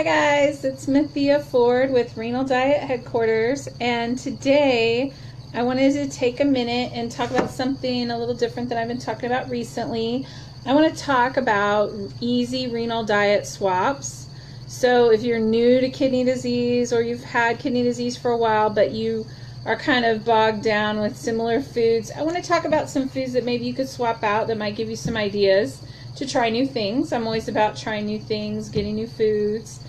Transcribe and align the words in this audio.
Hi 0.00 0.04
guys, 0.04 0.64
it's 0.64 0.86
Mathea 0.86 1.44
Ford 1.44 1.90
with 1.90 2.16
Renal 2.16 2.42
Diet 2.42 2.80
Headquarters, 2.80 3.68
and 3.82 4.18
today 4.18 5.12
I 5.52 5.62
wanted 5.62 5.92
to 5.92 6.08
take 6.08 6.40
a 6.40 6.44
minute 6.46 6.92
and 6.94 7.12
talk 7.12 7.30
about 7.30 7.50
something 7.50 8.10
a 8.10 8.18
little 8.18 8.34
different 8.34 8.70
that 8.70 8.78
I've 8.78 8.88
been 8.88 8.96
talking 8.96 9.26
about 9.26 9.50
recently. 9.50 10.26
I 10.64 10.72
want 10.72 10.90
to 10.90 10.98
talk 10.98 11.36
about 11.36 11.92
easy 12.18 12.66
renal 12.66 13.04
diet 13.04 13.46
swaps. 13.46 14.28
So, 14.66 15.10
if 15.12 15.22
you're 15.22 15.38
new 15.38 15.82
to 15.82 15.90
kidney 15.90 16.24
disease 16.24 16.94
or 16.94 17.02
you've 17.02 17.22
had 17.22 17.58
kidney 17.58 17.82
disease 17.82 18.16
for 18.16 18.30
a 18.30 18.38
while 18.38 18.70
but 18.70 18.92
you 18.92 19.26
are 19.66 19.76
kind 19.76 20.06
of 20.06 20.24
bogged 20.24 20.62
down 20.62 21.00
with 21.00 21.14
similar 21.14 21.60
foods, 21.60 22.10
I 22.10 22.22
want 22.22 22.38
to 22.38 22.42
talk 22.42 22.64
about 22.64 22.88
some 22.88 23.06
foods 23.06 23.34
that 23.34 23.44
maybe 23.44 23.66
you 23.66 23.74
could 23.74 23.86
swap 23.86 24.24
out 24.24 24.46
that 24.46 24.56
might 24.56 24.76
give 24.76 24.88
you 24.88 24.96
some 24.96 25.18
ideas 25.18 25.82
to 26.16 26.26
try 26.26 26.48
new 26.48 26.66
things. 26.66 27.12
I'm 27.12 27.26
always 27.26 27.48
about 27.48 27.76
trying 27.76 28.06
new 28.06 28.18
things, 28.18 28.70
getting 28.70 28.94
new 28.94 29.06
foods. 29.06 29.80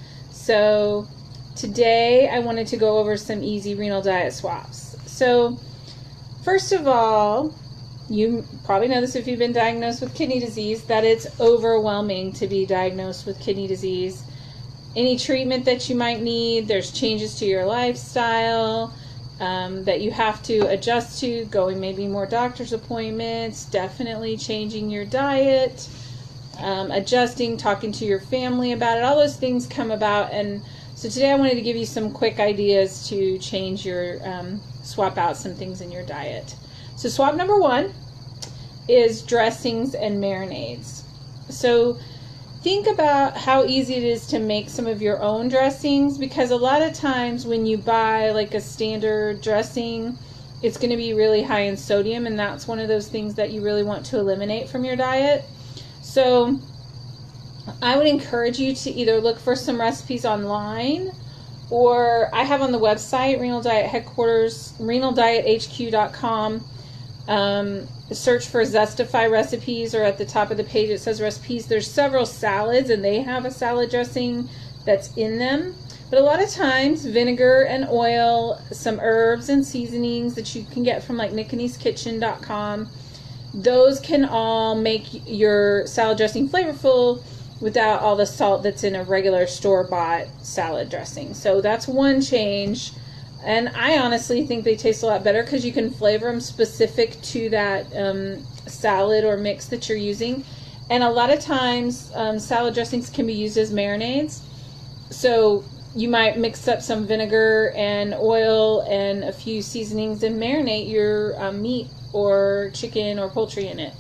So 0.42 1.08
today 1.56 2.28
I 2.28 2.40
wanted 2.40 2.66
to 2.68 2.78
go 2.78 2.98
over 2.98 3.16
some 3.16 3.44
easy 3.44 3.76
renal 3.76 4.02
diet 4.02 4.34
swaps. 4.34 4.98
So 5.06 5.60
first 6.44 6.72
of 6.72 6.88
all, 6.88 7.54
you 8.10 8.44
probably 8.66 8.88
know 8.88 9.02
this 9.02 9.16
if 9.16 9.28
you've 9.28 9.38
been 9.38 9.54
diagnosed 9.54 10.02
with 10.02 10.16
kidney 10.16 10.40
disease 10.40 10.84
that 10.86 11.04
it's 11.04 11.40
overwhelming 11.40 12.34
to 12.34 12.48
be 12.48 12.66
diagnosed 12.66 13.28
with 13.28 13.40
kidney 13.40 13.68
disease. 13.68 14.24
Any 14.96 15.16
treatment 15.16 15.64
that 15.66 15.88
you 15.90 15.96
might 15.96 16.24
need, 16.24 16.68
there's 16.68 16.92
changes 16.92 17.36
to 17.36 17.46
your 17.46 17.66
lifestyle 17.66 18.96
um, 19.40 19.84
that 19.84 20.02
you 20.02 20.10
have 20.10 20.42
to 20.44 20.62
adjust 20.70 21.20
to, 21.22 21.46
going 21.46 21.80
maybe 21.80 22.08
more 22.08 22.26
doctor's 22.26 22.74
appointments, 22.74 23.66
definitely 23.66 24.38
changing 24.38 24.90
your 24.90 25.06
diet 25.06 25.88
um, 26.62 26.92
adjusting, 26.92 27.58
talking 27.58 27.92
to 27.94 28.06
your 28.06 28.20
family 28.20 28.72
about 28.72 28.98
it. 28.98 29.04
All 29.04 29.18
those 29.18 29.36
things 29.36 29.68
come 29.68 29.92
about. 29.92 30.32
And 30.32 30.62
so 30.96 31.10
today 31.10 31.32
I 31.32 31.36
wanted 31.36 31.56
to 31.56 31.62
give 31.62 31.76
you 31.76 31.86
some 31.86 32.12
quick 32.12 32.40
ideas 32.40 33.08
to 33.10 33.38
change 33.40 33.86
your, 33.86 34.18
um, 34.28 34.62
swap 34.84 35.18
out 35.18 35.38
some 35.38 35.56
things 35.56 35.82
in 35.82 35.92
your 35.92 36.04
diet. 36.04 36.56
So, 36.96 37.10
swap 37.10 37.36
number 37.36 37.58
one 37.58 37.94
is 38.88 39.22
dressings 39.22 39.96
and 39.96 40.22
marinades. 40.22 41.02
So, 41.50 41.98
think 42.62 42.86
about 42.88 43.36
how 43.36 43.66
easy 43.66 43.96
it 43.96 44.04
is 44.04 44.28
to 44.28 44.40
make 44.40 44.70
some 44.70 44.86
of 44.86 45.02
your 45.02 45.20
own 45.20 45.50
dressings 45.50 46.18
because 46.18 46.52
a 46.52 46.56
lot 46.56 46.82
of 46.84 46.94
times 46.94 47.46
when 47.46 47.66
you 47.66 47.78
buy 47.78 48.30
like 48.32 48.54
a 48.54 48.62
standard 48.62 49.42
dressing, 49.42 50.18
it's 50.62 50.78
going 50.78 50.92
to 50.92 50.98
be 50.98 51.14
really 51.14 51.42
high 51.42 51.62
in 51.62 51.76
sodium, 51.76 52.28
and 52.28 52.38
that's 52.38 52.68
one 52.68 52.78
of 52.80 52.88
those 52.88 53.08
things 53.08 53.34
that 53.36 53.52
you 53.52 53.64
really 53.64 53.84
want 53.84 54.06
to 54.08 54.20
eliminate 54.20 54.70
from 54.70 54.86
your 54.86 54.96
diet. 54.96 55.44
So 56.02 56.60
I 57.82 57.96
would 57.96 58.08
encourage 58.08 58.60
you 58.60 58.76
to 58.76 58.92
either 58.92 59.20
look 59.20 59.40
for 59.40 59.56
some 59.56 59.80
recipes 59.80 60.26
online 60.26 61.12
or 61.72 62.30
I 62.34 62.44
have 62.44 62.62
on 62.62 62.74
the 62.74 62.80
website, 62.80 63.40
Renal 63.40 63.62
Diet 63.62 63.90
Headquarters, 63.90 64.74
renaldiethq.com. 64.78 66.66
Um, 67.28 67.88
search 68.12 68.48
for 68.48 68.62
Zestify 68.64 69.32
recipes, 69.32 69.96
or 69.96 70.04
at 70.04 70.18
the 70.18 70.26
top 70.26 70.52
of 70.52 70.58
the 70.58 70.66
page 70.66 70.90
it 70.90 71.00
says 71.00 71.22
recipes. 71.22 71.68
There's 71.68 71.90
several 71.90 72.26
salads, 72.26 72.90
and 72.90 73.06
they 73.06 73.22
have 73.22 73.46
a 73.46 73.52
salad 73.52 73.90
dressing 73.90 74.50
that's 74.86 75.16
in 75.16 75.38
them. 75.38 75.74
But 76.10 76.20
a 76.20 76.24
lot 76.24 76.44
of 76.44 76.50
times, 76.50 77.06
vinegar 77.06 77.62
and 77.62 77.88
oil, 77.88 78.62
some 78.72 79.00
herbs 79.00 79.48
and 79.48 79.66
seasonings 79.66 80.36
that 80.36 80.54
you 80.54 80.66
can 80.72 80.84
get 80.84 81.02
from 81.02 81.16
like 81.16 81.32
nickaneskitchen.com 81.32 82.90
those 83.54 84.00
can 84.00 84.26
all 84.26 84.76
make 84.76 85.28
your 85.28 85.86
salad 85.88 86.18
dressing 86.18 86.48
flavorful 86.48 87.24
without 87.60 88.02
all 88.02 88.16
the 88.16 88.26
salt 88.26 88.64
that's 88.64 88.84
in 88.84 88.96
a 88.96 89.04
regular 89.04 89.46
store 89.46 89.84
bought 89.84 90.26
salad 90.42 90.90
dressing. 90.90 91.34
So 91.34 91.62
that's 91.62 91.88
one 91.88 92.22
change. 92.22 92.94
And 93.44 93.70
I 93.70 93.98
honestly 93.98 94.46
think 94.46 94.64
they 94.64 94.76
taste 94.76 95.04
a 95.04 95.08
lot 95.08 95.24
better 95.24 95.44
because 95.44 95.66
you 95.66 95.72
can 95.72 95.90
flavor 95.90 96.28
them 96.28 96.40
specific 96.40 97.20
to 97.22 97.50
that 97.50 97.86
um, 97.96 98.44
salad 98.68 99.24
or 99.24 99.38
mix 99.38 99.68
that 99.68 99.90
you're 99.90 99.98
using. 99.98 100.44
And 100.90 101.04
a 101.04 101.10
lot 101.10 101.32
of 101.32 101.40
times, 101.40 102.12
um, 102.16 102.38
salad 102.38 102.74
dressings 102.74 103.10
can 103.10 103.26
be 103.26 103.34
used 103.34 103.58
as 103.58 103.72
marinades. 103.72 104.42
So 105.10 105.64
you 105.96 106.08
might 106.08 106.38
mix 106.38 106.68
up 106.68 106.82
some 106.82 107.06
vinegar 107.06 107.74
and 107.76 108.14
oil 108.14 108.82
and 108.90 109.24
a 109.24 109.34
few 109.34 109.62
seasonings 109.62 110.24
and 110.24 110.42
marinate 110.42 110.90
your 110.90 111.42
um, 111.42 111.62
meat 111.62 111.88
or 112.14 112.72
chicken 112.74 113.20
or 113.20 113.30
poultry 113.30 113.68
in 113.68 113.80
it. 113.80 113.94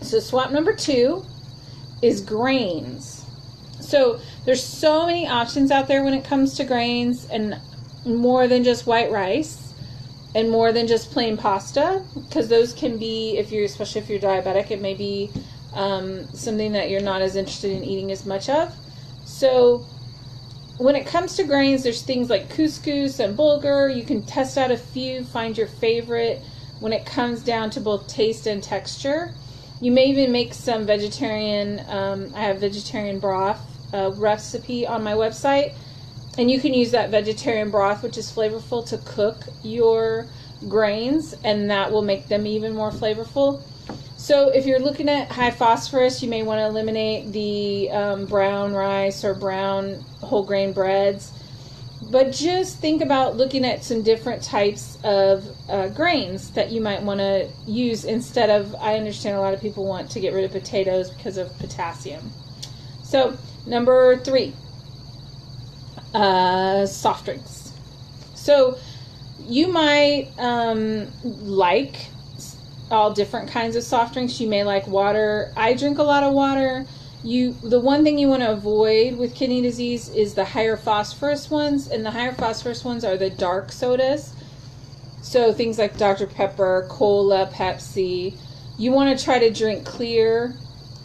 So 0.00 0.20
swap 0.20 0.52
number 0.52 0.74
two 0.74 1.24
is 2.02 2.20
grains. 2.20 3.24
So 3.80 4.20
there's 4.44 4.62
so 4.62 5.06
many 5.06 5.26
options 5.26 5.70
out 5.70 5.88
there 5.88 6.04
when 6.04 6.14
it 6.14 6.24
comes 6.24 6.54
to 6.54 6.64
grains 6.64 7.26
and 7.30 7.60
more 8.04 8.46
than 8.46 8.62
just 8.62 8.86
white 8.86 9.10
rice 9.10 9.74
and 10.34 10.50
more 10.50 10.72
than 10.72 10.86
just 10.86 11.10
plain 11.10 11.36
pasta 11.36 12.04
because 12.14 12.48
those 12.48 12.72
can 12.72 12.98
be 12.98 13.36
if 13.38 13.50
you're 13.50 13.64
especially 13.64 14.00
if 14.00 14.08
you're 14.08 14.20
diabetic 14.20 14.70
it 14.70 14.80
may 14.80 14.94
be 14.94 15.30
um, 15.74 16.26
something 16.34 16.72
that 16.72 16.90
you're 16.90 17.00
not 17.00 17.22
as 17.22 17.34
interested 17.34 17.72
in 17.72 17.82
eating 17.82 18.12
as 18.12 18.24
much 18.26 18.48
of 18.48 18.74
so 19.24 19.84
when 20.78 20.94
it 20.94 21.06
comes 21.06 21.34
to 21.36 21.44
grains, 21.44 21.82
there's 21.82 22.02
things 22.02 22.30
like 22.30 22.48
couscous 22.48 23.18
and 23.18 23.36
bulgur. 23.36 23.94
You 23.94 24.04
can 24.04 24.22
test 24.22 24.56
out 24.56 24.70
a 24.70 24.76
few, 24.76 25.24
find 25.24 25.58
your 25.58 25.66
favorite 25.66 26.40
when 26.80 26.92
it 26.92 27.04
comes 27.04 27.42
down 27.42 27.70
to 27.70 27.80
both 27.80 28.06
taste 28.06 28.46
and 28.46 28.62
texture. 28.62 29.34
You 29.80 29.90
may 29.90 30.06
even 30.06 30.30
make 30.30 30.54
some 30.54 30.86
vegetarian, 30.86 31.80
um, 31.88 32.32
I 32.34 32.42
have 32.42 32.60
vegetarian 32.60 33.18
broth 33.18 33.60
uh, 33.92 34.12
recipe 34.12 34.86
on 34.86 35.02
my 35.02 35.12
website. 35.14 35.74
And 36.36 36.48
you 36.48 36.60
can 36.60 36.72
use 36.72 36.92
that 36.92 37.10
vegetarian 37.10 37.70
broth, 37.70 38.04
which 38.04 38.16
is 38.16 38.30
flavorful, 38.30 38.86
to 38.88 38.98
cook 38.98 39.36
your 39.64 40.26
grains, 40.68 41.34
and 41.42 41.68
that 41.70 41.90
will 41.90 42.02
make 42.02 42.28
them 42.28 42.46
even 42.46 42.74
more 42.74 42.92
flavorful. 42.92 43.60
So 44.18 44.48
if 44.48 44.66
you're 44.66 44.80
looking 44.80 45.08
at 45.08 45.30
high 45.30 45.52
phosphorus, 45.52 46.24
you 46.24 46.28
may 46.28 46.42
want 46.42 46.58
to 46.58 46.66
eliminate 46.66 47.32
the 47.32 47.88
um, 47.92 48.26
brown 48.26 48.74
rice 48.74 49.24
or 49.24 49.32
brown 49.32 50.04
whole 50.20 50.44
grain 50.44 50.72
breads. 50.72 51.30
But 52.10 52.32
just 52.32 52.78
think 52.78 53.00
about 53.00 53.36
looking 53.36 53.64
at 53.64 53.84
some 53.84 54.02
different 54.02 54.42
types 54.42 54.98
of 55.04 55.46
uh, 55.68 55.88
grains 55.90 56.50
that 56.50 56.72
you 56.72 56.80
might 56.80 57.00
want 57.00 57.20
to 57.20 57.48
use 57.64 58.04
instead 58.04 58.50
of. 58.50 58.74
I 58.80 58.96
understand 58.96 59.36
a 59.36 59.40
lot 59.40 59.54
of 59.54 59.60
people 59.60 59.86
want 59.86 60.10
to 60.10 60.20
get 60.20 60.34
rid 60.34 60.44
of 60.44 60.50
potatoes 60.50 61.10
because 61.10 61.36
of 61.36 61.56
potassium. 61.58 62.32
So, 63.04 63.38
number 63.66 64.16
three, 64.16 64.52
uh, 66.12 66.86
soft 66.86 67.24
drinks. 67.24 67.72
So, 68.34 68.78
you 69.46 69.68
might 69.68 70.30
um, 70.38 71.06
like 71.22 72.08
all 72.90 73.12
different 73.12 73.48
kinds 73.50 73.76
of 73.76 73.82
soft 73.82 74.14
drinks. 74.14 74.40
You 74.40 74.48
may 74.48 74.64
like 74.64 74.86
water. 74.86 75.52
I 75.56 75.74
drink 75.74 75.98
a 75.98 76.02
lot 76.02 76.22
of 76.22 76.32
water. 76.32 76.86
You 77.24 77.52
the 77.62 77.80
one 77.80 78.04
thing 78.04 78.18
you 78.18 78.28
want 78.28 78.42
to 78.42 78.52
avoid 78.52 79.18
with 79.18 79.34
kidney 79.34 79.60
disease 79.60 80.08
is 80.10 80.34
the 80.34 80.44
higher 80.44 80.76
phosphorus 80.76 81.50
ones, 81.50 81.88
and 81.88 82.04
the 82.04 82.10
higher 82.10 82.32
phosphorus 82.32 82.84
ones 82.84 83.04
are 83.04 83.16
the 83.16 83.30
dark 83.30 83.72
sodas. 83.72 84.32
So 85.20 85.52
things 85.52 85.78
like 85.78 85.98
Dr. 85.98 86.26
Pepper, 86.26 86.86
cola, 86.88 87.50
Pepsi. 87.52 88.38
You 88.78 88.92
want 88.92 89.18
to 89.18 89.22
try 89.24 89.38
to 89.40 89.50
drink 89.50 89.84
clear 89.84 90.54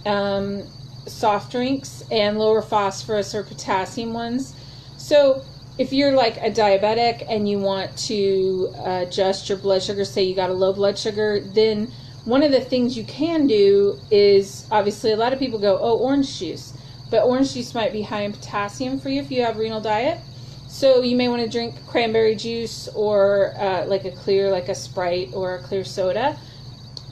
um, 0.05 0.63
soft 1.07 1.51
drinks 1.51 2.03
and 2.11 2.38
lower 2.38 2.61
phosphorus 2.61 3.33
or 3.33 3.43
potassium 3.43 4.13
ones. 4.13 4.55
So 4.97 5.43
if 5.78 5.91
you're 5.91 6.11
like 6.11 6.38
a 6.38 6.51
diabetic 6.51 7.25
and 7.28 7.50
you 7.50 7.59
want 7.59 7.95
to 7.97 8.73
adjust 8.84 9.50
your 9.50 9.57
blood 9.57 9.81
sugar, 9.81 10.06
say 10.06 10.23
you 10.23 10.35
got 10.35 10.50
a 10.50 10.53
low 10.53 10.73
blood 10.73 10.97
sugar, 10.97 11.39
then 11.39 11.91
one 12.25 12.44
of 12.44 12.51
the 12.51 12.61
things 12.61 12.95
you 12.95 13.03
can 13.03 13.47
do 13.47 14.00
is 14.11 14.66
obviously 14.72 15.11
a 15.11 15.17
lot 15.17 15.34
of 15.34 15.39
people 15.39 15.59
go, 15.59 15.78
oh, 15.81 15.97
orange 15.97 16.39
juice. 16.39 16.73
But 17.09 17.23
orange 17.23 17.53
juice 17.53 17.73
might 17.73 17.91
be 17.91 18.02
high 18.02 18.22
in 18.22 18.34
potassium 18.34 18.99
for 18.99 19.09
you 19.09 19.22
if 19.22 19.31
you 19.31 19.41
have 19.43 19.58
renal 19.58 19.81
diet. 19.81 20.20
So 20.67 21.02
you 21.02 21.16
may 21.16 21.28
want 21.28 21.43
to 21.43 21.49
drink 21.49 21.75
cranberry 21.87 22.35
juice 22.35 22.87
or 22.90 23.53
uh, 23.58 23.85
like 23.85 24.05
a 24.05 24.11
clear, 24.11 24.49
like 24.49 24.70
a 24.70 24.75
Sprite 24.75 25.29
or 25.34 25.55
a 25.55 25.61
clear 25.61 25.84
soda 25.84 26.37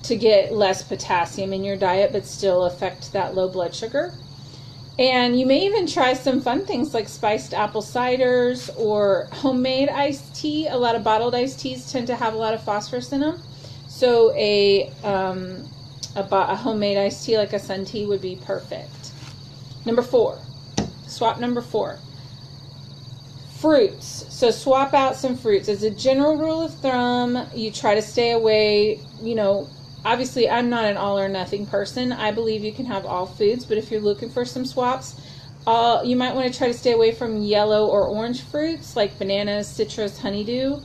to 0.03 0.15
get 0.15 0.51
less 0.51 0.81
potassium 0.81 1.53
in 1.53 1.63
your 1.63 1.77
diet 1.77 2.11
but 2.11 2.25
still 2.25 2.65
affect 2.65 3.13
that 3.13 3.35
low 3.35 3.47
blood 3.47 3.75
sugar. 3.75 4.13
And 5.01 5.39
you 5.39 5.47
may 5.47 5.65
even 5.65 5.87
try 5.87 6.13
some 6.13 6.41
fun 6.41 6.63
things 6.63 6.93
like 6.93 7.09
spiced 7.09 7.55
apple 7.55 7.81
ciders 7.81 8.69
or 8.77 9.27
homemade 9.31 9.89
iced 9.89 10.35
tea. 10.35 10.67
A 10.67 10.77
lot 10.77 10.93
of 10.93 11.03
bottled 11.03 11.33
iced 11.33 11.59
teas 11.59 11.91
tend 11.91 12.05
to 12.05 12.15
have 12.15 12.35
a 12.35 12.37
lot 12.37 12.53
of 12.53 12.63
phosphorus 12.63 13.11
in 13.11 13.21
them. 13.21 13.41
So 13.87 14.31
a, 14.35 14.91
um, 15.03 15.67
a, 16.15 16.21
a 16.21 16.55
homemade 16.55 16.99
iced 16.99 17.25
tea 17.25 17.35
like 17.35 17.53
a 17.53 17.57
sun 17.57 17.83
tea 17.83 18.05
would 18.05 18.21
be 18.21 18.39
perfect. 18.45 19.11
Number 19.87 20.03
four, 20.03 20.37
swap 21.07 21.39
number 21.39 21.61
four. 21.61 21.97
Fruits. 23.57 24.27
So 24.29 24.51
swap 24.51 24.93
out 24.93 25.15
some 25.15 25.35
fruits. 25.35 25.67
As 25.67 25.81
a 25.81 25.89
general 25.89 26.37
rule 26.37 26.61
of 26.61 26.75
thumb, 26.75 27.47
you 27.55 27.71
try 27.71 27.95
to 27.95 28.03
stay 28.03 28.33
away, 28.33 28.99
you 29.19 29.33
know, 29.33 29.67
obviously 30.05 30.49
I'm 30.49 30.69
not 30.69 30.85
an 30.85 30.97
all 30.97 31.19
or 31.19 31.29
nothing 31.29 31.65
person. 31.65 32.11
I 32.11 32.31
believe 32.31 32.63
you 32.63 32.73
can 32.73 32.85
have 32.85 33.05
all 33.05 33.25
foods, 33.25 33.65
but 33.65 33.77
if 33.77 33.91
you're 33.91 34.01
looking 34.01 34.29
for 34.29 34.45
some 34.45 34.65
swaps, 34.65 35.19
you 35.67 36.15
might 36.15 36.33
want 36.35 36.51
to 36.51 36.57
try 36.57 36.67
to 36.67 36.73
stay 36.73 36.93
away 36.93 37.11
from 37.11 37.41
yellow 37.41 37.87
or 37.87 38.07
orange 38.07 38.41
fruits 38.41 38.95
like 38.95 39.17
bananas, 39.19 39.67
citrus, 39.67 40.19
honeydew, 40.19 40.79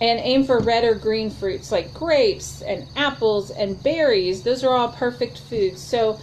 and 0.00 0.20
aim 0.20 0.44
for 0.44 0.58
red 0.58 0.84
or 0.84 0.94
green 0.94 1.30
fruits 1.30 1.70
like 1.70 1.94
grapes 1.94 2.60
and 2.62 2.86
apples 2.96 3.50
and 3.50 3.80
berries. 3.82 4.42
Those 4.42 4.64
are 4.64 4.74
all 4.74 4.88
perfect 4.88 5.38
foods. 5.38 5.80
So, 5.80 6.18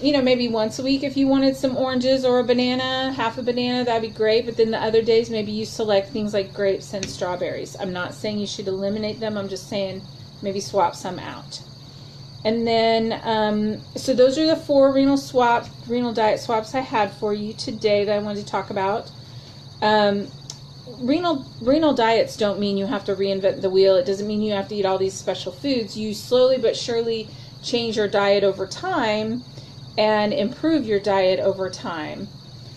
you 0.00 0.12
know, 0.12 0.22
maybe 0.22 0.48
once 0.48 0.78
a 0.78 0.82
week 0.82 1.02
if 1.02 1.16
you 1.16 1.26
wanted 1.26 1.56
some 1.56 1.76
oranges 1.76 2.24
or 2.24 2.38
a 2.38 2.44
banana, 2.44 3.12
half 3.12 3.38
a 3.38 3.42
banana, 3.42 3.84
that'd 3.84 4.08
be 4.08 4.16
great. 4.16 4.46
But 4.46 4.56
then 4.56 4.70
the 4.70 4.80
other 4.80 5.02
days, 5.02 5.30
maybe 5.30 5.50
you 5.52 5.64
select 5.64 6.10
things 6.10 6.32
like 6.32 6.54
grapes 6.54 6.94
and 6.94 7.04
strawberries. 7.08 7.76
I'm 7.78 7.92
not 7.92 8.14
saying 8.14 8.38
you 8.38 8.46
should 8.46 8.68
eliminate 8.68 9.20
them, 9.20 9.36
I'm 9.36 9.48
just 9.48 9.68
saying 9.68 10.00
maybe 10.42 10.60
swap 10.60 10.94
some 10.94 11.18
out. 11.18 11.62
And 12.44 12.66
then, 12.66 13.20
um, 13.22 13.80
so 13.94 14.14
those 14.14 14.36
are 14.36 14.46
the 14.46 14.56
four 14.56 14.92
renal 14.92 15.16
swap, 15.16 15.66
renal 15.86 16.12
diet 16.12 16.40
swaps 16.40 16.74
I 16.74 16.80
had 16.80 17.12
for 17.12 17.32
you 17.32 17.52
today 17.52 18.04
that 18.04 18.14
I 18.14 18.18
wanted 18.18 18.44
to 18.44 18.50
talk 18.50 18.70
about. 18.70 19.10
Um, 19.80 20.28
renal 20.98 21.46
renal 21.60 21.94
diets 21.94 22.36
don't 22.36 22.58
mean 22.58 22.76
you 22.76 22.86
have 22.86 23.04
to 23.04 23.14
reinvent 23.14 23.60
the 23.60 23.70
wheel. 23.70 23.96
It 23.96 24.06
doesn't 24.06 24.26
mean 24.26 24.42
you 24.42 24.52
have 24.52 24.68
to 24.68 24.74
eat 24.74 24.84
all 24.84 24.98
these 24.98 25.14
special 25.14 25.52
foods. 25.52 25.96
You 25.96 26.14
slowly 26.14 26.58
but 26.58 26.76
surely 26.76 27.28
change 27.62 27.96
your 27.96 28.08
diet 28.08 28.42
over 28.42 28.66
time 28.66 29.44
and 29.96 30.32
improve 30.32 30.86
your 30.86 31.00
diet 31.00 31.38
over 31.38 31.70
time. 31.70 32.26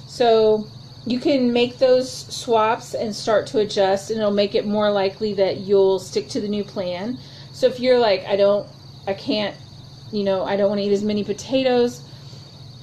So 0.08 0.68
you 1.08 1.20
can 1.20 1.54
make 1.54 1.78
those 1.78 2.12
swaps 2.12 2.94
and 2.94 3.16
start 3.16 3.48
to 3.48 3.60
adjust, 3.60 4.10
and 4.10 4.20
it'll 4.20 4.32
make 4.32 4.56
it 4.56 4.66
more 4.66 4.92
likely 4.92 5.34
that 5.36 5.58
you'll 5.58 6.00
stick 6.00 6.28
to 6.30 6.42
the 6.42 6.48
new 6.48 6.64
plan. 6.64 7.18
So 7.56 7.68
if 7.68 7.80
you're 7.80 8.00
like, 8.00 8.26
I 8.26 8.36
don't 8.36 8.68
I 9.08 9.14
can't, 9.14 9.56
you 10.12 10.26
know, 10.26 10.44
I 10.44 10.58
don't 10.58 10.68
want 10.68 10.82
to 10.82 10.86
eat 10.86 10.92
as 10.92 11.06
many 11.06 11.24
potatoes. 11.24 12.02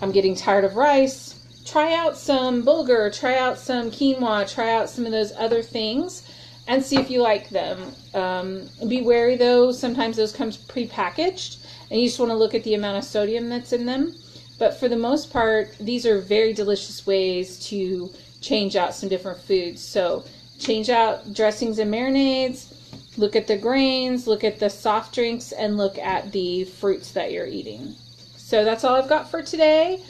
I'm 0.01 0.13
getting 0.13 0.35
tired 0.35 0.65
of 0.65 0.77
rice. 0.77 1.45
Try 1.67 1.95
out 1.95 2.17
some 2.17 2.65
bulgur, 2.65 3.15
try 3.15 3.37
out 3.37 3.59
some 3.59 3.91
quinoa, 3.91 4.51
try 4.51 4.73
out 4.73 4.89
some 4.89 5.05
of 5.05 5.13
those 5.13 5.33
other 5.33 5.63
things 5.63 6.27
and 6.69 6.83
see 6.83 6.97
if 6.97 7.11
you 7.11 7.21
like 7.21 7.51
them. 7.51 7.93
Um, 8.15 8.67
be 8.89 9.03
wary 9.03 9.37
though, 9.37 9.73
sometimes 9.73 10.17
those 10.17 10.33
come 10.33 10.51
pre-packaged 10.69 11.59
and 11.91 12.01
you 12.01 12.07
just 12.07 12.19
want 12.19 12.31
to 12.31 12.37
look 12.37 12.55
at 12.55 12.65
the 12.65 12.73
amount 12.73 12.97
of 12.97 13.05
sodium 13.05 13.51
that's 13.51 13.75
in 13.75 13.85
them. 13.85 14.15
But 14.59 14.81
for 14.81 14.89
the 14.89 14.97
most 14.97 15.31
part, 15.31 15.77
these 15.81 16.07
are 16.07 16.19
very 16.19 16.55
delicious 16.55 17.07
ways 17.07 17.59
to 17.67 18.11
change 18.41 18.75
out 18.77 18.95
some 18.95 19.11
different 19.11 19.39
foods. 19.39 19.83
So 19.83 20.25
change 20.59 20.89
out 20.89 21.35
dressings 21.35 21.79
and 21.79 21.93
marinades, 21.93 22.73
look 23.17 23.37
at 23.37 23.47
the 23.47 23.57
grains, 23.57 24.27
look 24.27 24.45
at 24.45 24.59
the 24.59 24.71
soft 24.71 25.15
drinks, 25.15 25.53
and 25.53 25.77
look 25.77 25.99
at 25.99 26.33
the 26.33 26.65
fruits 26.65 27.13
that 27.13 27.33
you're 27.33 27.47
eating. 27.47 27.95
So 28.37 28.65
that's 28.65 28.85
all 28.85 28.97
I've 28.97 29.09
got 29.09 29.31
for 29.31 29.43
today. 29.43 30.03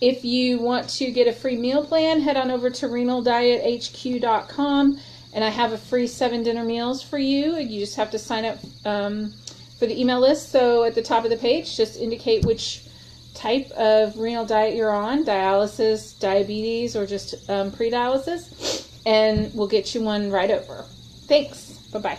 If 0.00 0.24
you 0.24 0.58
want 0.58 0.88
to 0.90 1.10
get 1.10 1.26
a 1.26 1.32
free 1.32 1.56
meal 1.56 1.84
plan, 1.84 2.20
head 2.20 2.36
on 2.36 2.50
over 2.50 2.70
to 2.70 2.86
renaldiethq.com 2.86 4.98
and 5.34 5.44
I 5.44 5.50
have 5.50 5.72
a 5.72 5.78
free 5.78 6.06
seven 6.06 6.42
dinner 6.42 6.64
meals 6.64 7.02
for 7.02 7.18
you. 7.18 7.56
You 7.56 7.80
just 7.80 7.96
have 7.96 8.10
to 8.12 8.18
sign 8.18 8.44
up 8.44 8.58
um, 8.84 9.34
for 9.78 9.86
the 9.86 10.00
email 10.00 10.20
list. 10.20 10.52
So 10.52 10.84
at 10.84 10.94
the 10.94 11.02
top 11.02 11.24
of 11.24 11.30
the 11.30 11.36
page, 11.36 11.76
just 11.76 11.98
indicate 11.98 12.46
which 12.46 12.84
type 13.34 13.70
of 13.72 14.16
renal 14.18 14.46
diet 14.46 14.76
you're 14.76 14.92
on 14.92 15.24
dialysis, 15.24 16.18
diabetes, 16.18 16.96
or 16.96 17.06
just 17.06 17.50
um, 17.50 17.72
pre 17.72 17.90
dialysis 17.90 18.78
and 19.08 19.50
we'll 19.54 19.66
get 19.66 19.94
you 19.94 20.02
one 20.02 20.30
right 20.30 20.50
over. 20.50 20.84
Thanks. 21.26 21.78
Bye 21.92 22.00
bye. 22.00 22.18